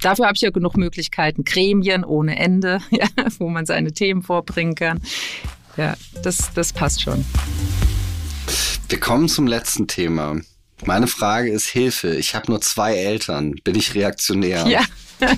[0.00, 3.06] Dafür habe ich ja genug Möglichkeiten, Gremien ohne Ende, ja,
[3.38, 5.00] wo man seine Themen vorbringen kann.
[5.76, 7.24] Ja, das, das passt schon.
[8.88, 10.40] Wir kommen zum letzten Thema.
[10.84, 12.14] Meine Frage ist Hilfe.
[12.14, 13.54] Ich habe nur zwei Eltern.
[13.64, 14.66] Bin ich reaktionär?
[14.66, 14.82] Ja.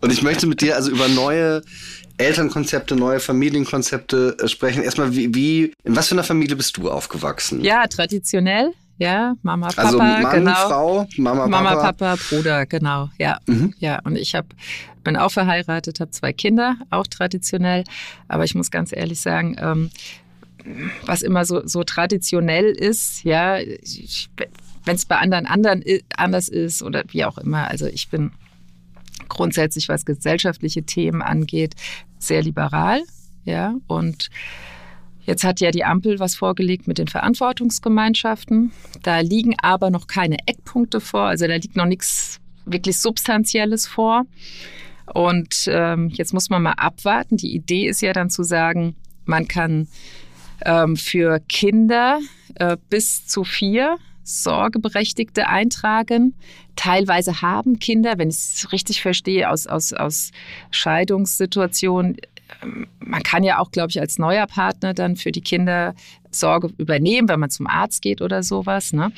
[0.00, 1.62] Und ich möchte mit dir also über neue
[2.18, 4.82] Elternkonzepte, neue Familienkonzepte äh, sprechen.
[4.82, 7.62] Erstmal, wie, wie, in was für einer Familie bist du aufgewachsen?
[7.62, 8.72] Ja, traditionell.
[8.98, 10.54] Ja, Mama, Papa, also Mann, genau.
[10.68, 11.48] Frau, Mama, Papa.
[11.48, 13.10] Mama, Papa, Bruder, genau.
[13.18, 13.74] Ja, mhm.
[13.80, 13.98] ja.
[14.04, 14.46] Und ich hab,
[15.02, 17.82] bin auch verheiratet, habe zwei Kinder, auch traditionell.
[18.28, 19.90] Aber ich muss ganz ehrlich sagen, ähm,
[21.06, 23.58] was immer so, so traditionell ist, ja,
[24.84, 25.82] wenn es bei anderen anderen
[26.16, 27.68] anders ist oder wie auch immer.
[27.68, 28.30] Also ich bin
[29.28, 31.74] grundsätzlich, was gesellschaftliche Themen angeht,
[32.18, 33.02] sehr liberal.
[33.44, 34.30] Ja, und
[35.26, 38.72] Jetzt hat ja die Ampel was vorgelegt mit den Verantwortungsgemeinschaften.
[39.02, 44.26] Da liegen aber noch keine Eckpunkte vor, also da liegt noch nichts wirklich Substanzielles vor.
[45.12, 47.36] Und ähm, jetzt muss man mal abwarten.
[47.36, 49.88] Die Idee ist ja dann zu sagen, man kann
[50.64, 52.20] ähm, für Kinder
[52.54, 56.34] äh, bis zu vier Sorgeberechtigte eintragen.
[56.76, 60.32] Teilweise haben Kinder, wenn ich es richtig verstehe, aus, aus, aus
[60.70, 62.16] Scheidungssituationen,
[62.62, 65.94] ähm, man kann ja auch, glaube ich, als neuer Partner dann für die Kinder
[66.30, 68.92] Sorge übernehmen, wenn man zum Arzt geht oder sowas.
[68.92, 69.12] Ne?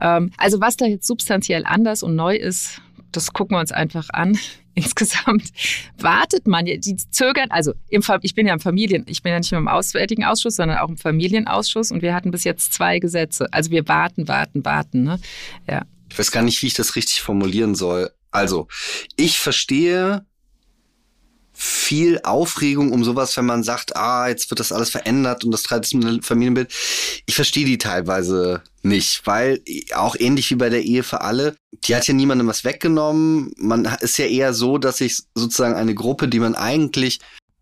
[0.00, 2.80] Ähm, also was da jetzt substanziell anders und neu ist,
[3.12, 4.38] das gucken wir uns einfach an.
[4.76, 5.52] Insgesamt
[5.98, 9.52] wartet man, die zögern, also im, ich bin ja im Familien, ich bin ja nicht
[9.52, 13.46] nur im Auswärtigen Ausschuss, sondern auch im Familienausschuss und wir hatten bis jetzt zwei Gesetze.
[13.52, 15.04] Also wir warten, warten, warten.
[15.04, 15.20] Ne?
[15.68, 15.82] Ja.
[16.10, 18.10] Ich weiß gar nicht, wie ich das richtig formulieren soll.
[18.30, 18.66] Also,
[19.16, 20.26] ich verstehe
[21.54, 25.62] viel Aufregung um sowas, wenn man sagt, ah, jetzt wird das alles verändert und das
[25.62, 26.72] traditionelle Familienbild.
[27.26, 29.62] Ich verstehe die teilweise nicht, weil
[29.94, 33.52] auch ähnlich wie bei der Ehe für alle, die hat ja niemandem was weggenommen.
[33.56, 37.20] Man ist ja eher so, dass sich sozusagen eine Gruppe, die man eigentlich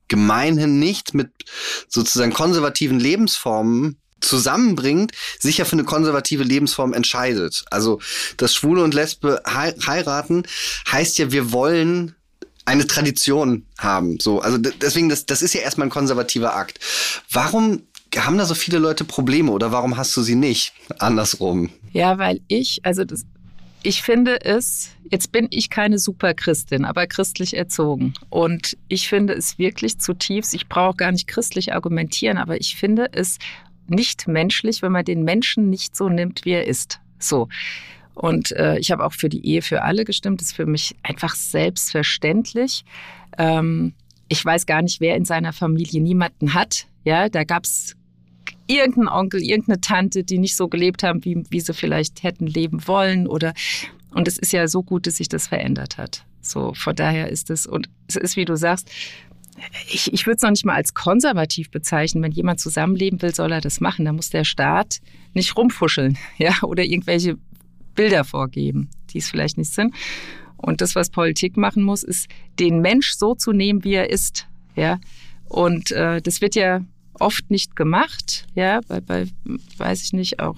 [0.08, 1.30] gemeinhin nicht mit
[1.88, 7.64] sozusagen konservativen Lebensformen zusammenbringt, sich ja für eine konservative Lebensform entscheidet.
[7.70, 8.00] Also
[8.36, 10.44] das Schwule und Lesbe heiraten
[10.90, 12.14] heißt ja, wir wollen
[12.64, 14.18] eine Tradition haben.
[14.20, 16.78] So, also deswegen, das, das ist ja erstmal ein konservativer Akt.
[17.30, 17.82] Warum
[18.16, 20.72] haben da so viele Leute Probleme oder warum hast du sie nicht?
[20.98, 21.70] Andersrum.
[21.92, 23.24] Ja, weil ich, also das,
[23.82, 28.14] ich finde es, jetzt bin ich keine Superchristin, aber christlich erzogen.
[28.30, 33.08] Und ich finde es wirklich zutiefst, ich brauche gar nicht christlich argumentieren, aber ich finde
[33.12, 33.38] es
[33.88, 37.00] nicht menschlich, wenn man den Menschen nicht so nimmt, wie er ist.
[37.18, 37.48] So.
[38.14, 40.40] Und äh, ich habe auch für die Ehe für alle gestimmt.
[40.40, 42.84] Das ist für mich einfach selbstverständlich.
[43.38, 43.94] Ähm,
[44.28, 46.86] ich weiß gar nicht, wer in seiner Familie niemanden hat.
[47.04, 47.96] Ja, da gab es
[48.66, 52.86] irgendeinen Onkel, irgendeine Tante, die nicht so gelebt haben, wie, wie sie vielleicht hätten leben
[52.86, 53.26] wollen.
[53.26, 53.54] Oder
[54.10, 56.24] und es ist ja so gut, dass sich das verändert hat.
[56.40, 58.90] So, von daher ist es, und es ist, wie du sagst,
[59.88, 62.22] ich, ich würde es noch nicht mal als konservativ bezeichnen.
[62.22, 64.04] Wenn jemand zusammenleben will, soll er das machen.
[64.04, 65.00] Da muss der Staat
[65.34, 67.36] nicht rumfuscheln, ja, oder irgendwelche
[67.94, 69.94] Bilder vorgeben, die es vielleicht nicht sind.
[70.56, 72.28] Und das, was Politik machen muss, ist,
[72.58, 74.46] den Mensch so zu nehmen, wie er ist.
[74.76, 75.00] Ja,
[75.48, 76.80] und äh, das wird ja
[77.18, 78.46] oft nicht gemacht.
[78.54, 79.26] Ja, bei, bei,
[79.76, 80.56] weiß ich nicht, auch.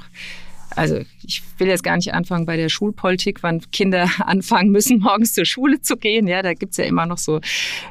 [0.77, 5.33] Also ich will jetzt gar nicht anfangen bei der Schulpolitik, wann Kinder anfangen müssen, morgens
[5.33, 6.27] zur Schule zu gehen.
[6.27, 7.41] Ja, da gibt's ja immer noch so,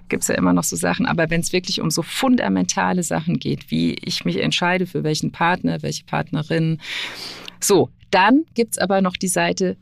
[0.09, 1.05] gibt's ja immer noch so Sachen.
[1.05, 5.31] Aber wenn es wirklich um so fundamentale Sachen geht, wie ich mich entscheide für welchen
[5.31, 6.79] Partner, welche Partnerin,
[7.59, 9.77] so, dann gibt's aber noch die Seite,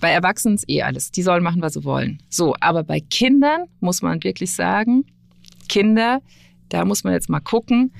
[0.00, 1.10] bei Erwachsenen ist eh alles.
[1.10, 2.18] Die sollen machen, was sie wollen.
[2.28, 5.04] So, aber bei Kindern muss man wirklich sagen,
[5.68, 6.20] Kinder,
[6.68, 7.92] da muss man jetzt mal gucken,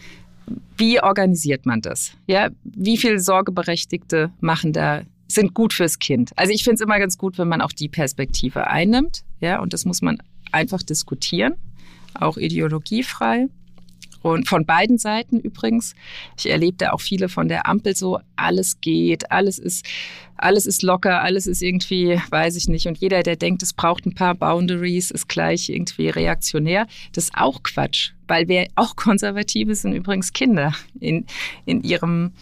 [0.77, 2.13] wie organisiert man das?
[2.27, 6.33] Ja, wie viele Sorgeberechtigte machen da sind gut fürs Kind.
[6.37, 9.73] Also ich finde es immer ganz gut, wenn man auch die Perspektive einnimmt, ja, und
[9.73, 10.19] das muss man
[10.51, 11.55] einfach diskutieren,
[12.15, 13.47] auch ideologiefrei.
[14.23, 15.95] Und von beiden Seiten übrigens.
[16.39, 19.87] Ich erlebte auch viele von der Ampel so, alles geht, alles ist,
[20.43, 22.87] alles ist locker, alles ist irgendwie, weiß ich nicht.
[22.87, 26.87] Und jeder, der denkt, es braucht ein paar Boundaries, ist gleich irgendwie reaktionär.
[27.13, 28.13] Das ist auch Quatsch.
[28.29, 31.27] Weil wer auch konservativ ist, sind übrigens Kinder in,
[31.67, 32.33] in ihrem,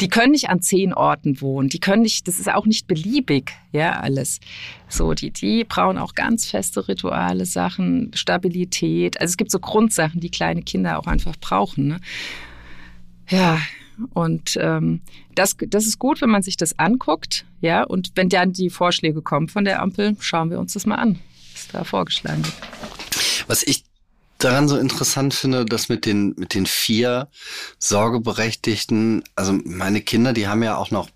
[0.00, 1.68] die können nicht an zehn Orten wohnen.
[1.68, 4.40] Die können nicht, das ist auch nicht beliebig, ja, alles.
[4.88, 9.20] So, die, die brauchen auch ganz feste Rituale, Sachen, Stabilität.
[9.20, 11.88] Also es gibt so Grundsachen, die kleine Kinder auch einfach brauchen.
[11.88, 12.00] Ne?
[13.28, 13.60] Ja,
[14.12, 15.00] und ähm,
[15.34, 17.82] das, das ist gut, wenn man sich das anguckt, ja.
[17.84, 21.18] Und wenn dann die Vorschläge kommen von der Ampel, schauen wir uns das mal an,
[21.52, 22.54] was da vorgeschlagen wird.
[23.46, 23.84] Was ich
[24.38, 27.28] daran so interessant finde, dass mit den, mit den vier
[27.78, 31.08] Sorgeberechtigten, also meine Kinder, die haben ja auch noch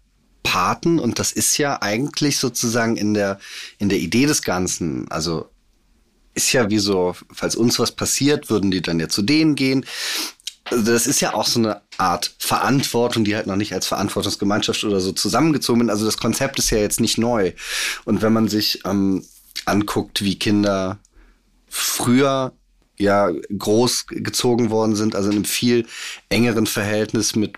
[0.42, 3.38] Paten und das ist ja eigentlich sozusagen in der,
[3.78, 5.50] in der Idee des Ganzen, also
[6.34, 9.84] ist ja wie so, falls uns was passiert, würden die dann ja zu denen gehen.
[10.70, 14.84] Also das ist ja auch so eine Art Verantwortung, die halt noch nicht als Verantwortungsgemeinschaft
[14.84, 15.90] oder so zusammengezogen sind.
[15.90, 17.52] Also das Konzept ist ja jetzt nicht neu.
[18.04, 19.24] Und wenn man sich ähm,
[19.66, 20.98] anguckt, wie Kinder
[21.68, 22.52] früher
[22.98, 25.86] ja groß gezogen worden sind, also in einem viel
[26.28, 27.56] engeren Verhältnis mit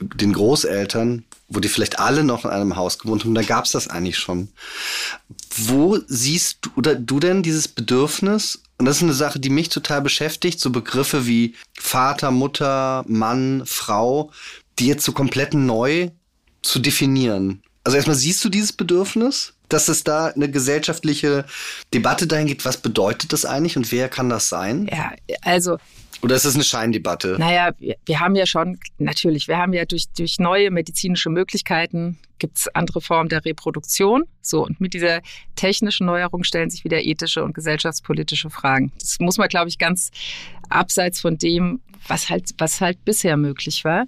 [0.00, 3.72] den Großeltern, wo die vielleicht alle noch in einem Haus gewohnt haben, da gab es
[3.72, 4.48] das eigentlich schon.
[5.56, 9.68] Wo siehst du, oder du denn dieses Bedürfnis, und das ist eine Sache, die mich
[9.68, 14.30] total beschäftigt, so Begriffe wie Vater, Mutter, Mann, Frau,
[14.78, 16.10] die jetzt so komplett neu
[16.62, 17.62] zu definieren.
[17.84, 19.54] Also erstmal siehst du dieses Bedürfnis?
[19.72, 21.44] dass es da eine gesellschaftliche
[21.94, 24.88] Debatte dahin gibt, was bedeutet das eigentlich und wer kann das sein?
[24.90, 25.12] Ja,
[25.42, 25.78] also
[26.22, 27.36] oder ist es eine Scheindebatte?
[27.38, 32.18] Naja, wir, wir haben ja schon, natürlich, wir haben ja durch, durch neue medizinische Möglichkeiten
[32.38, 34.24] gibt es andere Formen der Reproduktion.
[34.40, 35.20] So, und mit dieser
[35.56, 38.92] technischen Neuerung stellen sich wieder ethische und gesellschaftspolitische Fragen.
[38.98, 40.10] Das muss man, glaube ich, ganz
[40.68, 44.06] abseits von dem, was halt, was halt bisher möglich war.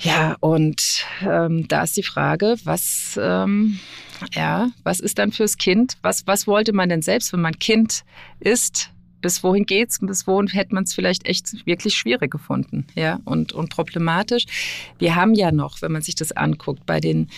[0.00, 3.78] Ja, und ähm, da ist die Frage, was, ähm,
[4.32, 5.98] ja, was ist dann fürs Kind?
[6.00, 8.04] Was, was wollte man denn selbst, wenn man Kind
[8.38, 8.90] ist?
[9.20, 13.52] Bis wohin geht's, bis wohin hätte man es vielleicht echt wirklich schwierig gefunden, ja, und,
[13.52, 14.44] und problematisch.
[14.98, 17.28] Wir haben ja noch, wenn man sich das anguckt, bei den,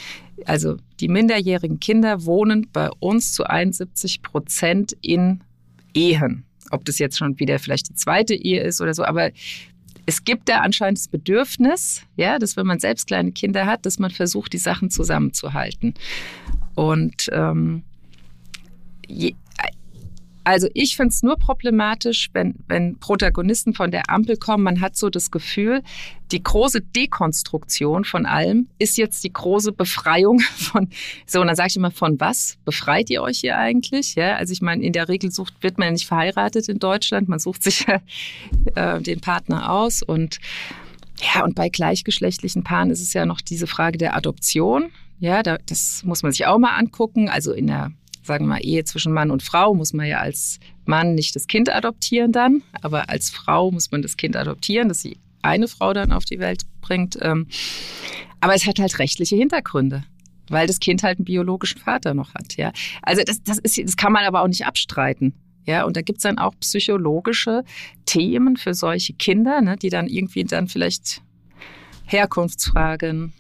[0.45, 5.43] also die minderjährigen Kinder wohnen bei uns zu 71 Prozent in
[5.95, 6.45] Ehen.
[6.71, 9.31] Ob das jetzt schon wieder vielleicht die zweite Ehe ist oder so, aber
[10.07, 13.99] es gibt da anscheinend das Bedürfnis, ja, dass wenn man selbst kleine Kinder hat, dass
[13.99, 15.95] man versucht, die Sachen zusammenzuhalten.
[16.75, 17.83] Und ähm,
[19.07, 19.35] je,
[20.45, 24.65] also ich finde es nur problematisch, wenn, wenn Protagonisten von der Ampel kommen.
[24.65, 25.83] Man hat so das Gefühl,
[26.33, 30.89] die große Dekonstruktion von allem ist jetzt die große Befreiung von,
[31.27, 34.15] so, und dann sage ich immer, von was befreit ihr euch hier eigentlich?
[34.15, 37.39] Ja, also ich meine, in der Regel sucht, wird man nicht verheiratet in Deutschland, man
[37.39, 37.87] sucht sich
[38.75, 40.39] äh, den Partner aus und
[41.35, 44.91] ja, und bei gleichgeschlechtlichen Paaren ist es ja noch diese Frage der Adoption.
[45.21, 47.29] Ja, da, das muss man sich auch mal angucken.
[47.29, 50.61] Also in der sagen wir mal, Ehe zwischen Mann und Frau muss man ja als
[50.85, 55.03] Mann nicht das Kind adoptieren dann, aber als Frau muss man das Kind adoptieren, dass
[55.03, 57.19] sie eine Frau dann auf die Welt bringt.
[57.21, 57.49] Ähm,
[58.41, 60.05] aber es hat halt rechtliche Hintergründe,
[60.49, 62.57] weil das Kind halt einen biologischen Vater noch hat.
[62.57, 65.35] Ja, also das, das ist, das kann man aber auch nicht abstreiten.
[65.65, 67.63] Ja, und da gibt's dann auch psychologische
[68.05, 71.23] Themen für solche Kinder, ne, die dann irgendwie dann vielleicht
[72.07, 73.33] Herkunftsfragen,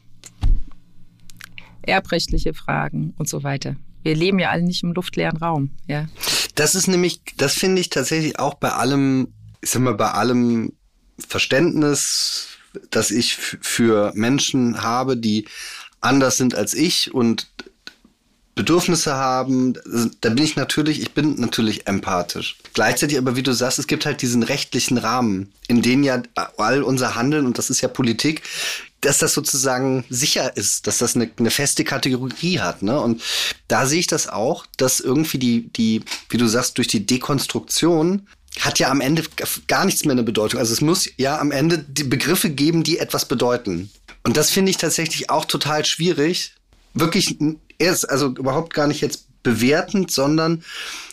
[1.83, 5.71] erbrechtliche Fragen und so weiter wir leben ja alle nicht im luftleeren Raum.
[5.87, 6.09] Ja.
[6.55, 10.73] Das ist nämlich, das finde ich tatsächlich auch bei allem, ich sag mal, bei allem
[11.19, 12.49] Verständnis,
[12.91, 15.47] das ich für Menschen habe, die
[16.01, 17.49] anders sind als ich und
[18.55, 19.75] Bedürfnisse haben,
[20.21, 22.59] da bin ich natürlich, ich bin natürlich empathisch.
[22.75, 26.23] Gleichzeitig aber, wie du sagst, es gibt halt diesen rechtlichen Rahmen, in den ja
[26.59, 28.43] all unser Handeln, und das ist ja Politik,
[29.01, 32.83] dass das sozusagen sicher ist, dass das eine, eine feste Kategorie hat.
[32.83, 33.01] Ne?
[33.01, 33.23] Und
[33.69, 38.27] da sehe ich das auch, dass irgendwie die, die, wie du sagst, durch die Dekonstruktion
[38.61, 39.25] hat ja am Ende
[39.67, 40.61] gar nichts mehr eine Bedeutung.
[40.61, 43.91] Also es muss ja am Ende die Begriffe geben, die etwas bedeuten.
[44.25, 46.55] Und das finde ich tatsächlich auch total schwierig.
[46.95, 47.39] Wirklich
[47.83, 50.65] erst, also überhaupt gar nicht jetzt bewertend, sondern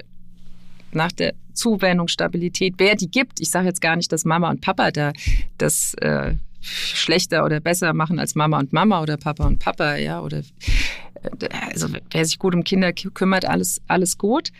[0.92, 3.40] nach der Zuwendung, Stabilität, wer die gibt.
[3.40, 5.12] Ich sage jetzt gar nicht, dass Mama und Papa da
[5.56, 10.20] das äh, schlechter oder besser machen als Mama und Mama oder Papa und Papa, ja,
[10.20, 14.50] oder äh, also wer sich gut um Kinder kümmert, alles, alles gut.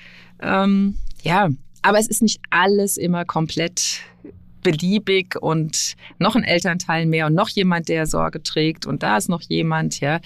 [0.40, 1.48] Ähm, ja,
[1.82, 4.00] aber es ist nicht alles immer komplett
[4.62, 9.28] beliebig und noch ein Elternteil mehr und noch jemand, der Sorge trägt und da ist
[9.28, 10.20] noch jemand, ja.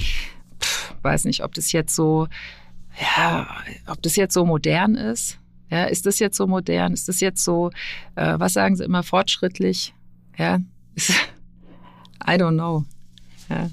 [0.60, 2.28] Pff, weiß nicht, ob das jetzt so,
[3.00, 3.48] ja,
[3.86, 5.38] ob das jetzt so modern ist.
[5.70, 6.92] Ja, ist das jetzt so modern?
[6.92, 7.70] Ist das jetzt so,
[8.16, 9.94] äh, was sagen sie immer, fortschrittlich?
[10.36, 10.58] Ja,
[12.26, 12.84] I don't know.
[13.48, 13.70] Ja.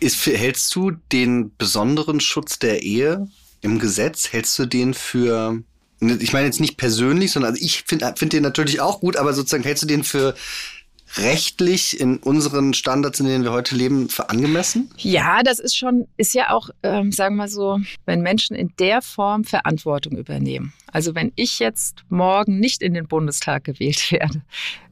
[0.00, 3.28] Ist, hältst du den besonderen Schutz der Ehe
[3.62, 5.62] im Gesetz, hältst du den für
[6.00, 9.34] ich meine jetzt nicht persönlich, sondern also ich finde find den natürlich auch gut, aber
[9.34, 10.34] sozusagen hältst du den für
[11.16, 14.90] rechtlich in unseren Standards, in denen wir heute leben, für angemessen?
[14.96, 18.72] Ja, das ist schon, ist ja auch, ähm, sagen wir mal so, wenn Menschen in
[18.78, 20.72] der Form Verantwortung übernehmen.
[20.92, 24.42] Also wenn ich jetzt morgen nicht in den Bundestag gewählt werde,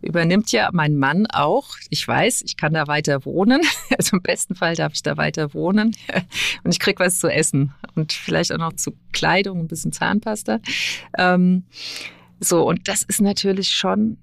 [0.00, 1.76] übernimmt ja mein Mann auch.
[1.90, 3.62] Ich weiß, ich kann da weiter wohnen.
[3.96, 5.96] Also im besten Fall darf ich da weiter wohnen.
[6.62, 10.60] Und ich krieg was zu essen und vielleicht auch noch zu Kleidung, ein bisschen Zahnpasta.
[11.16, 11.64] Ähm,
[12.38, 14.18] so, und das ist natürlich schon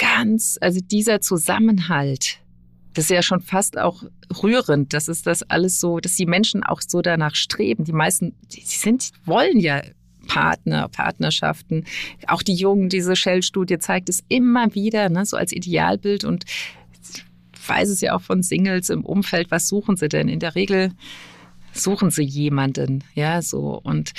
[0.00, 2.38] ganz, also dieser Zusammenhalt,
[2.94, 4.02] das ist ja schon fast auch
[4.42, 7.84] rührend, dass es das alles so, dass die Menschen auch so danach streben.
[7.84, 9.82] Die meisten, die sind, wollen ja
[10.26, 11.84] Partner, Partnerschaften.
[12.26, 17.68] Auch die Jungen, diese Shell-Studie zeigt es immer wieder, ne, so als Idealbild und ich
[17.68, 20.28] weiß es ja auch von Singles im Umfeld, was suchen sie denn?
[20.28, 20.92] In der Regel
[21.72, 23.80] suchen sie jemanden, ja, so.
[23.82, 24.12] Und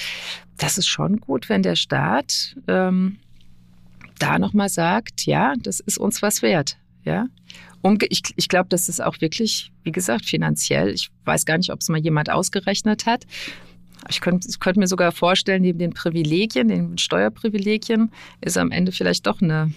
[0.57, 3.17] das ist schon gut, wenn der Staat ähm,
[4.21, 6.77] da nochmal sagt, ja, das ist uns was wert.
[7.03, 7.27] Ja,
[7.81, 10.89] Umge ich, ich glaube, das ist auch wirklich, wie gesagt, finanziell.
[10.89, 13.25] Ich weiß gar nicht, ob es mal jemand ausgerechnet hat.
[14.09, 18.91] Ich könnte, ich könnte mir sogar vorstellen, neben den Privilegien, den Steuerprivilegien, ist am Ende
[18.91, 19.73] vielleicht doch eine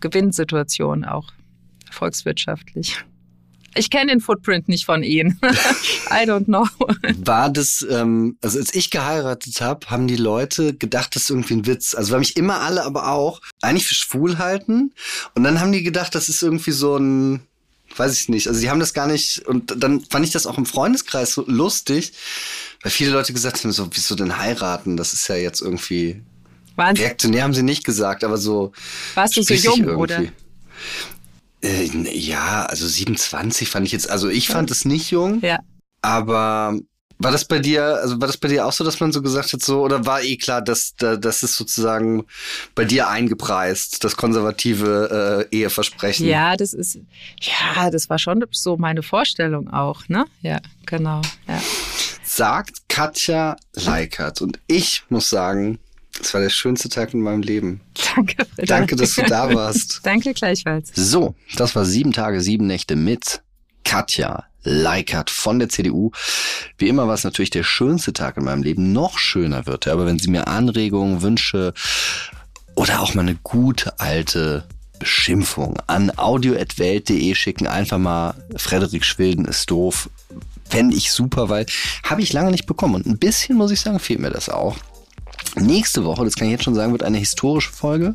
[0.00, 1.32] Gewinnsituation auch
[1.90, 3.04] volkswirtschaftlich.
[3.74, 5.38] Ich kenne den Footprint nicht von Ehen.
[6.10, 6.66] I don't know.
[7.24, 11.54] War das, ähm, also als ich geheiratet habe, haben die Leute gedacht, das ist irgendwie
[11.54, 11.94] ein Witz.
[11.94, 14.92] Also weil mich immer alle aber auch eigentlich für schwul halten.
[15.34, 17.40] Und dann haben die gedacht, das ist irgendwie so ein,
[17.96, 18.48] weiß ich nicht.
[18.48, 21.44] Also die haben das gar nicht, und dann fand ich das auch im Freundeskreis so
[21.46, 22.12] lustig,
[22.82, 24.96] weil viele Leute gesagt haben, so, wieso denn heiraten?
[24.96, 26.22] Das ist ja jetzt irgendwie.
[26.76, 27.04] Wahnsinn.
[27.04, 28.72] Reaktionär haben sie nicht gesagt, aber so.
[29.14, 29.94] Warst du so jung, irgendwie.
[29.94, 30.22] oder?
[31.62, 31.84] Äh,
[32.16, 35.40] ja, also 27 fand ich jetzt, also ich fand es nicht jung.
[35.42, 35.58] Ja.
[36.02, 36.78] Aber
[37.20, 39.52] war das bei dir, also war das bei dir auch so, dass man so gesagt
[39.52, 42.24] hat, so, oder war eh klar, dass das ist sozusagen
[42.74, 46.26] bei dir eingepreist, das konservative äh, Eheversprechen?
[46.26, 46.98] Ja, das ist,
[47.42, 50.24] ja, das war schon so meine Vorstellung auch, ne?
[50.40, 51.60] Ja, genau, ja.
[52.24, 54.40] Sagt Katja Leikert.
[54.40, 55.78] Und ich muss sagen,
[56.20, 57.80] es war der schönste Tag in meinem Leben.
[58.14, 58.66] Danke, Frieda.
[58.66, 60.00] Danke, dass du da warst.
[60.04, 60.90] Danke gleichfalls.
[60.94, 63.42] So, das war sieben Tage, sieben Nächte mit
[63.84, 66.10] Katja Leikert von der CDU.
[66.76, 68.92] Wie immer war es natürlich der schönste Tag in meinem Leben.
[68.92, 71.72] Noch schöner wird er, aber wenn Sie mir Anregungen, Wünsche
[72.74, 74.64] oder auch mal eine gute alte
[74.98, 80.10] Beschimpfung an audio.welt.de schicken, einfach mal Frederik Schwilden ist doof.
[80.68, 81.66] Fände ich super, weil
[82.04, 82.94] habe ich lange nicht bekommen.
[82.96, 84.76] Und ein bisschen, muss ich sagen, fehlt mir das auch.
[85.56, 88.14] Nächste Woche, das kann ich jetzt schon sagen, wird eine historische Folge.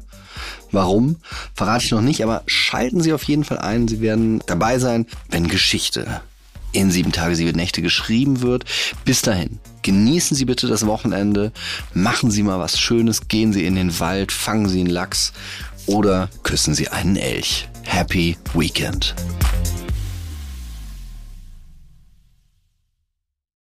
[0.71, 1.17] Warum?
[1.53, 3.87] Verrate ich noch nicht, aber schalten Sie auf jeden Fall ein.
[3.87, 6.21] Sie werden dabei sein, wenn Geschichte
[6.75, 8.65] in sieben Tage, sieben Nächte geschrieben wird.
[9.05, 11.51] Bis dahin, genießen Sie bitte das Wochenende,
[11.93, 15.31] machen Sie mal was Schönes, gehen Sie in den Wald, fangen Sie einen Lachs
[15.85, 17.69] oder küssen Sie einen Elch.
[17.83, 19.15] Happy Weekend.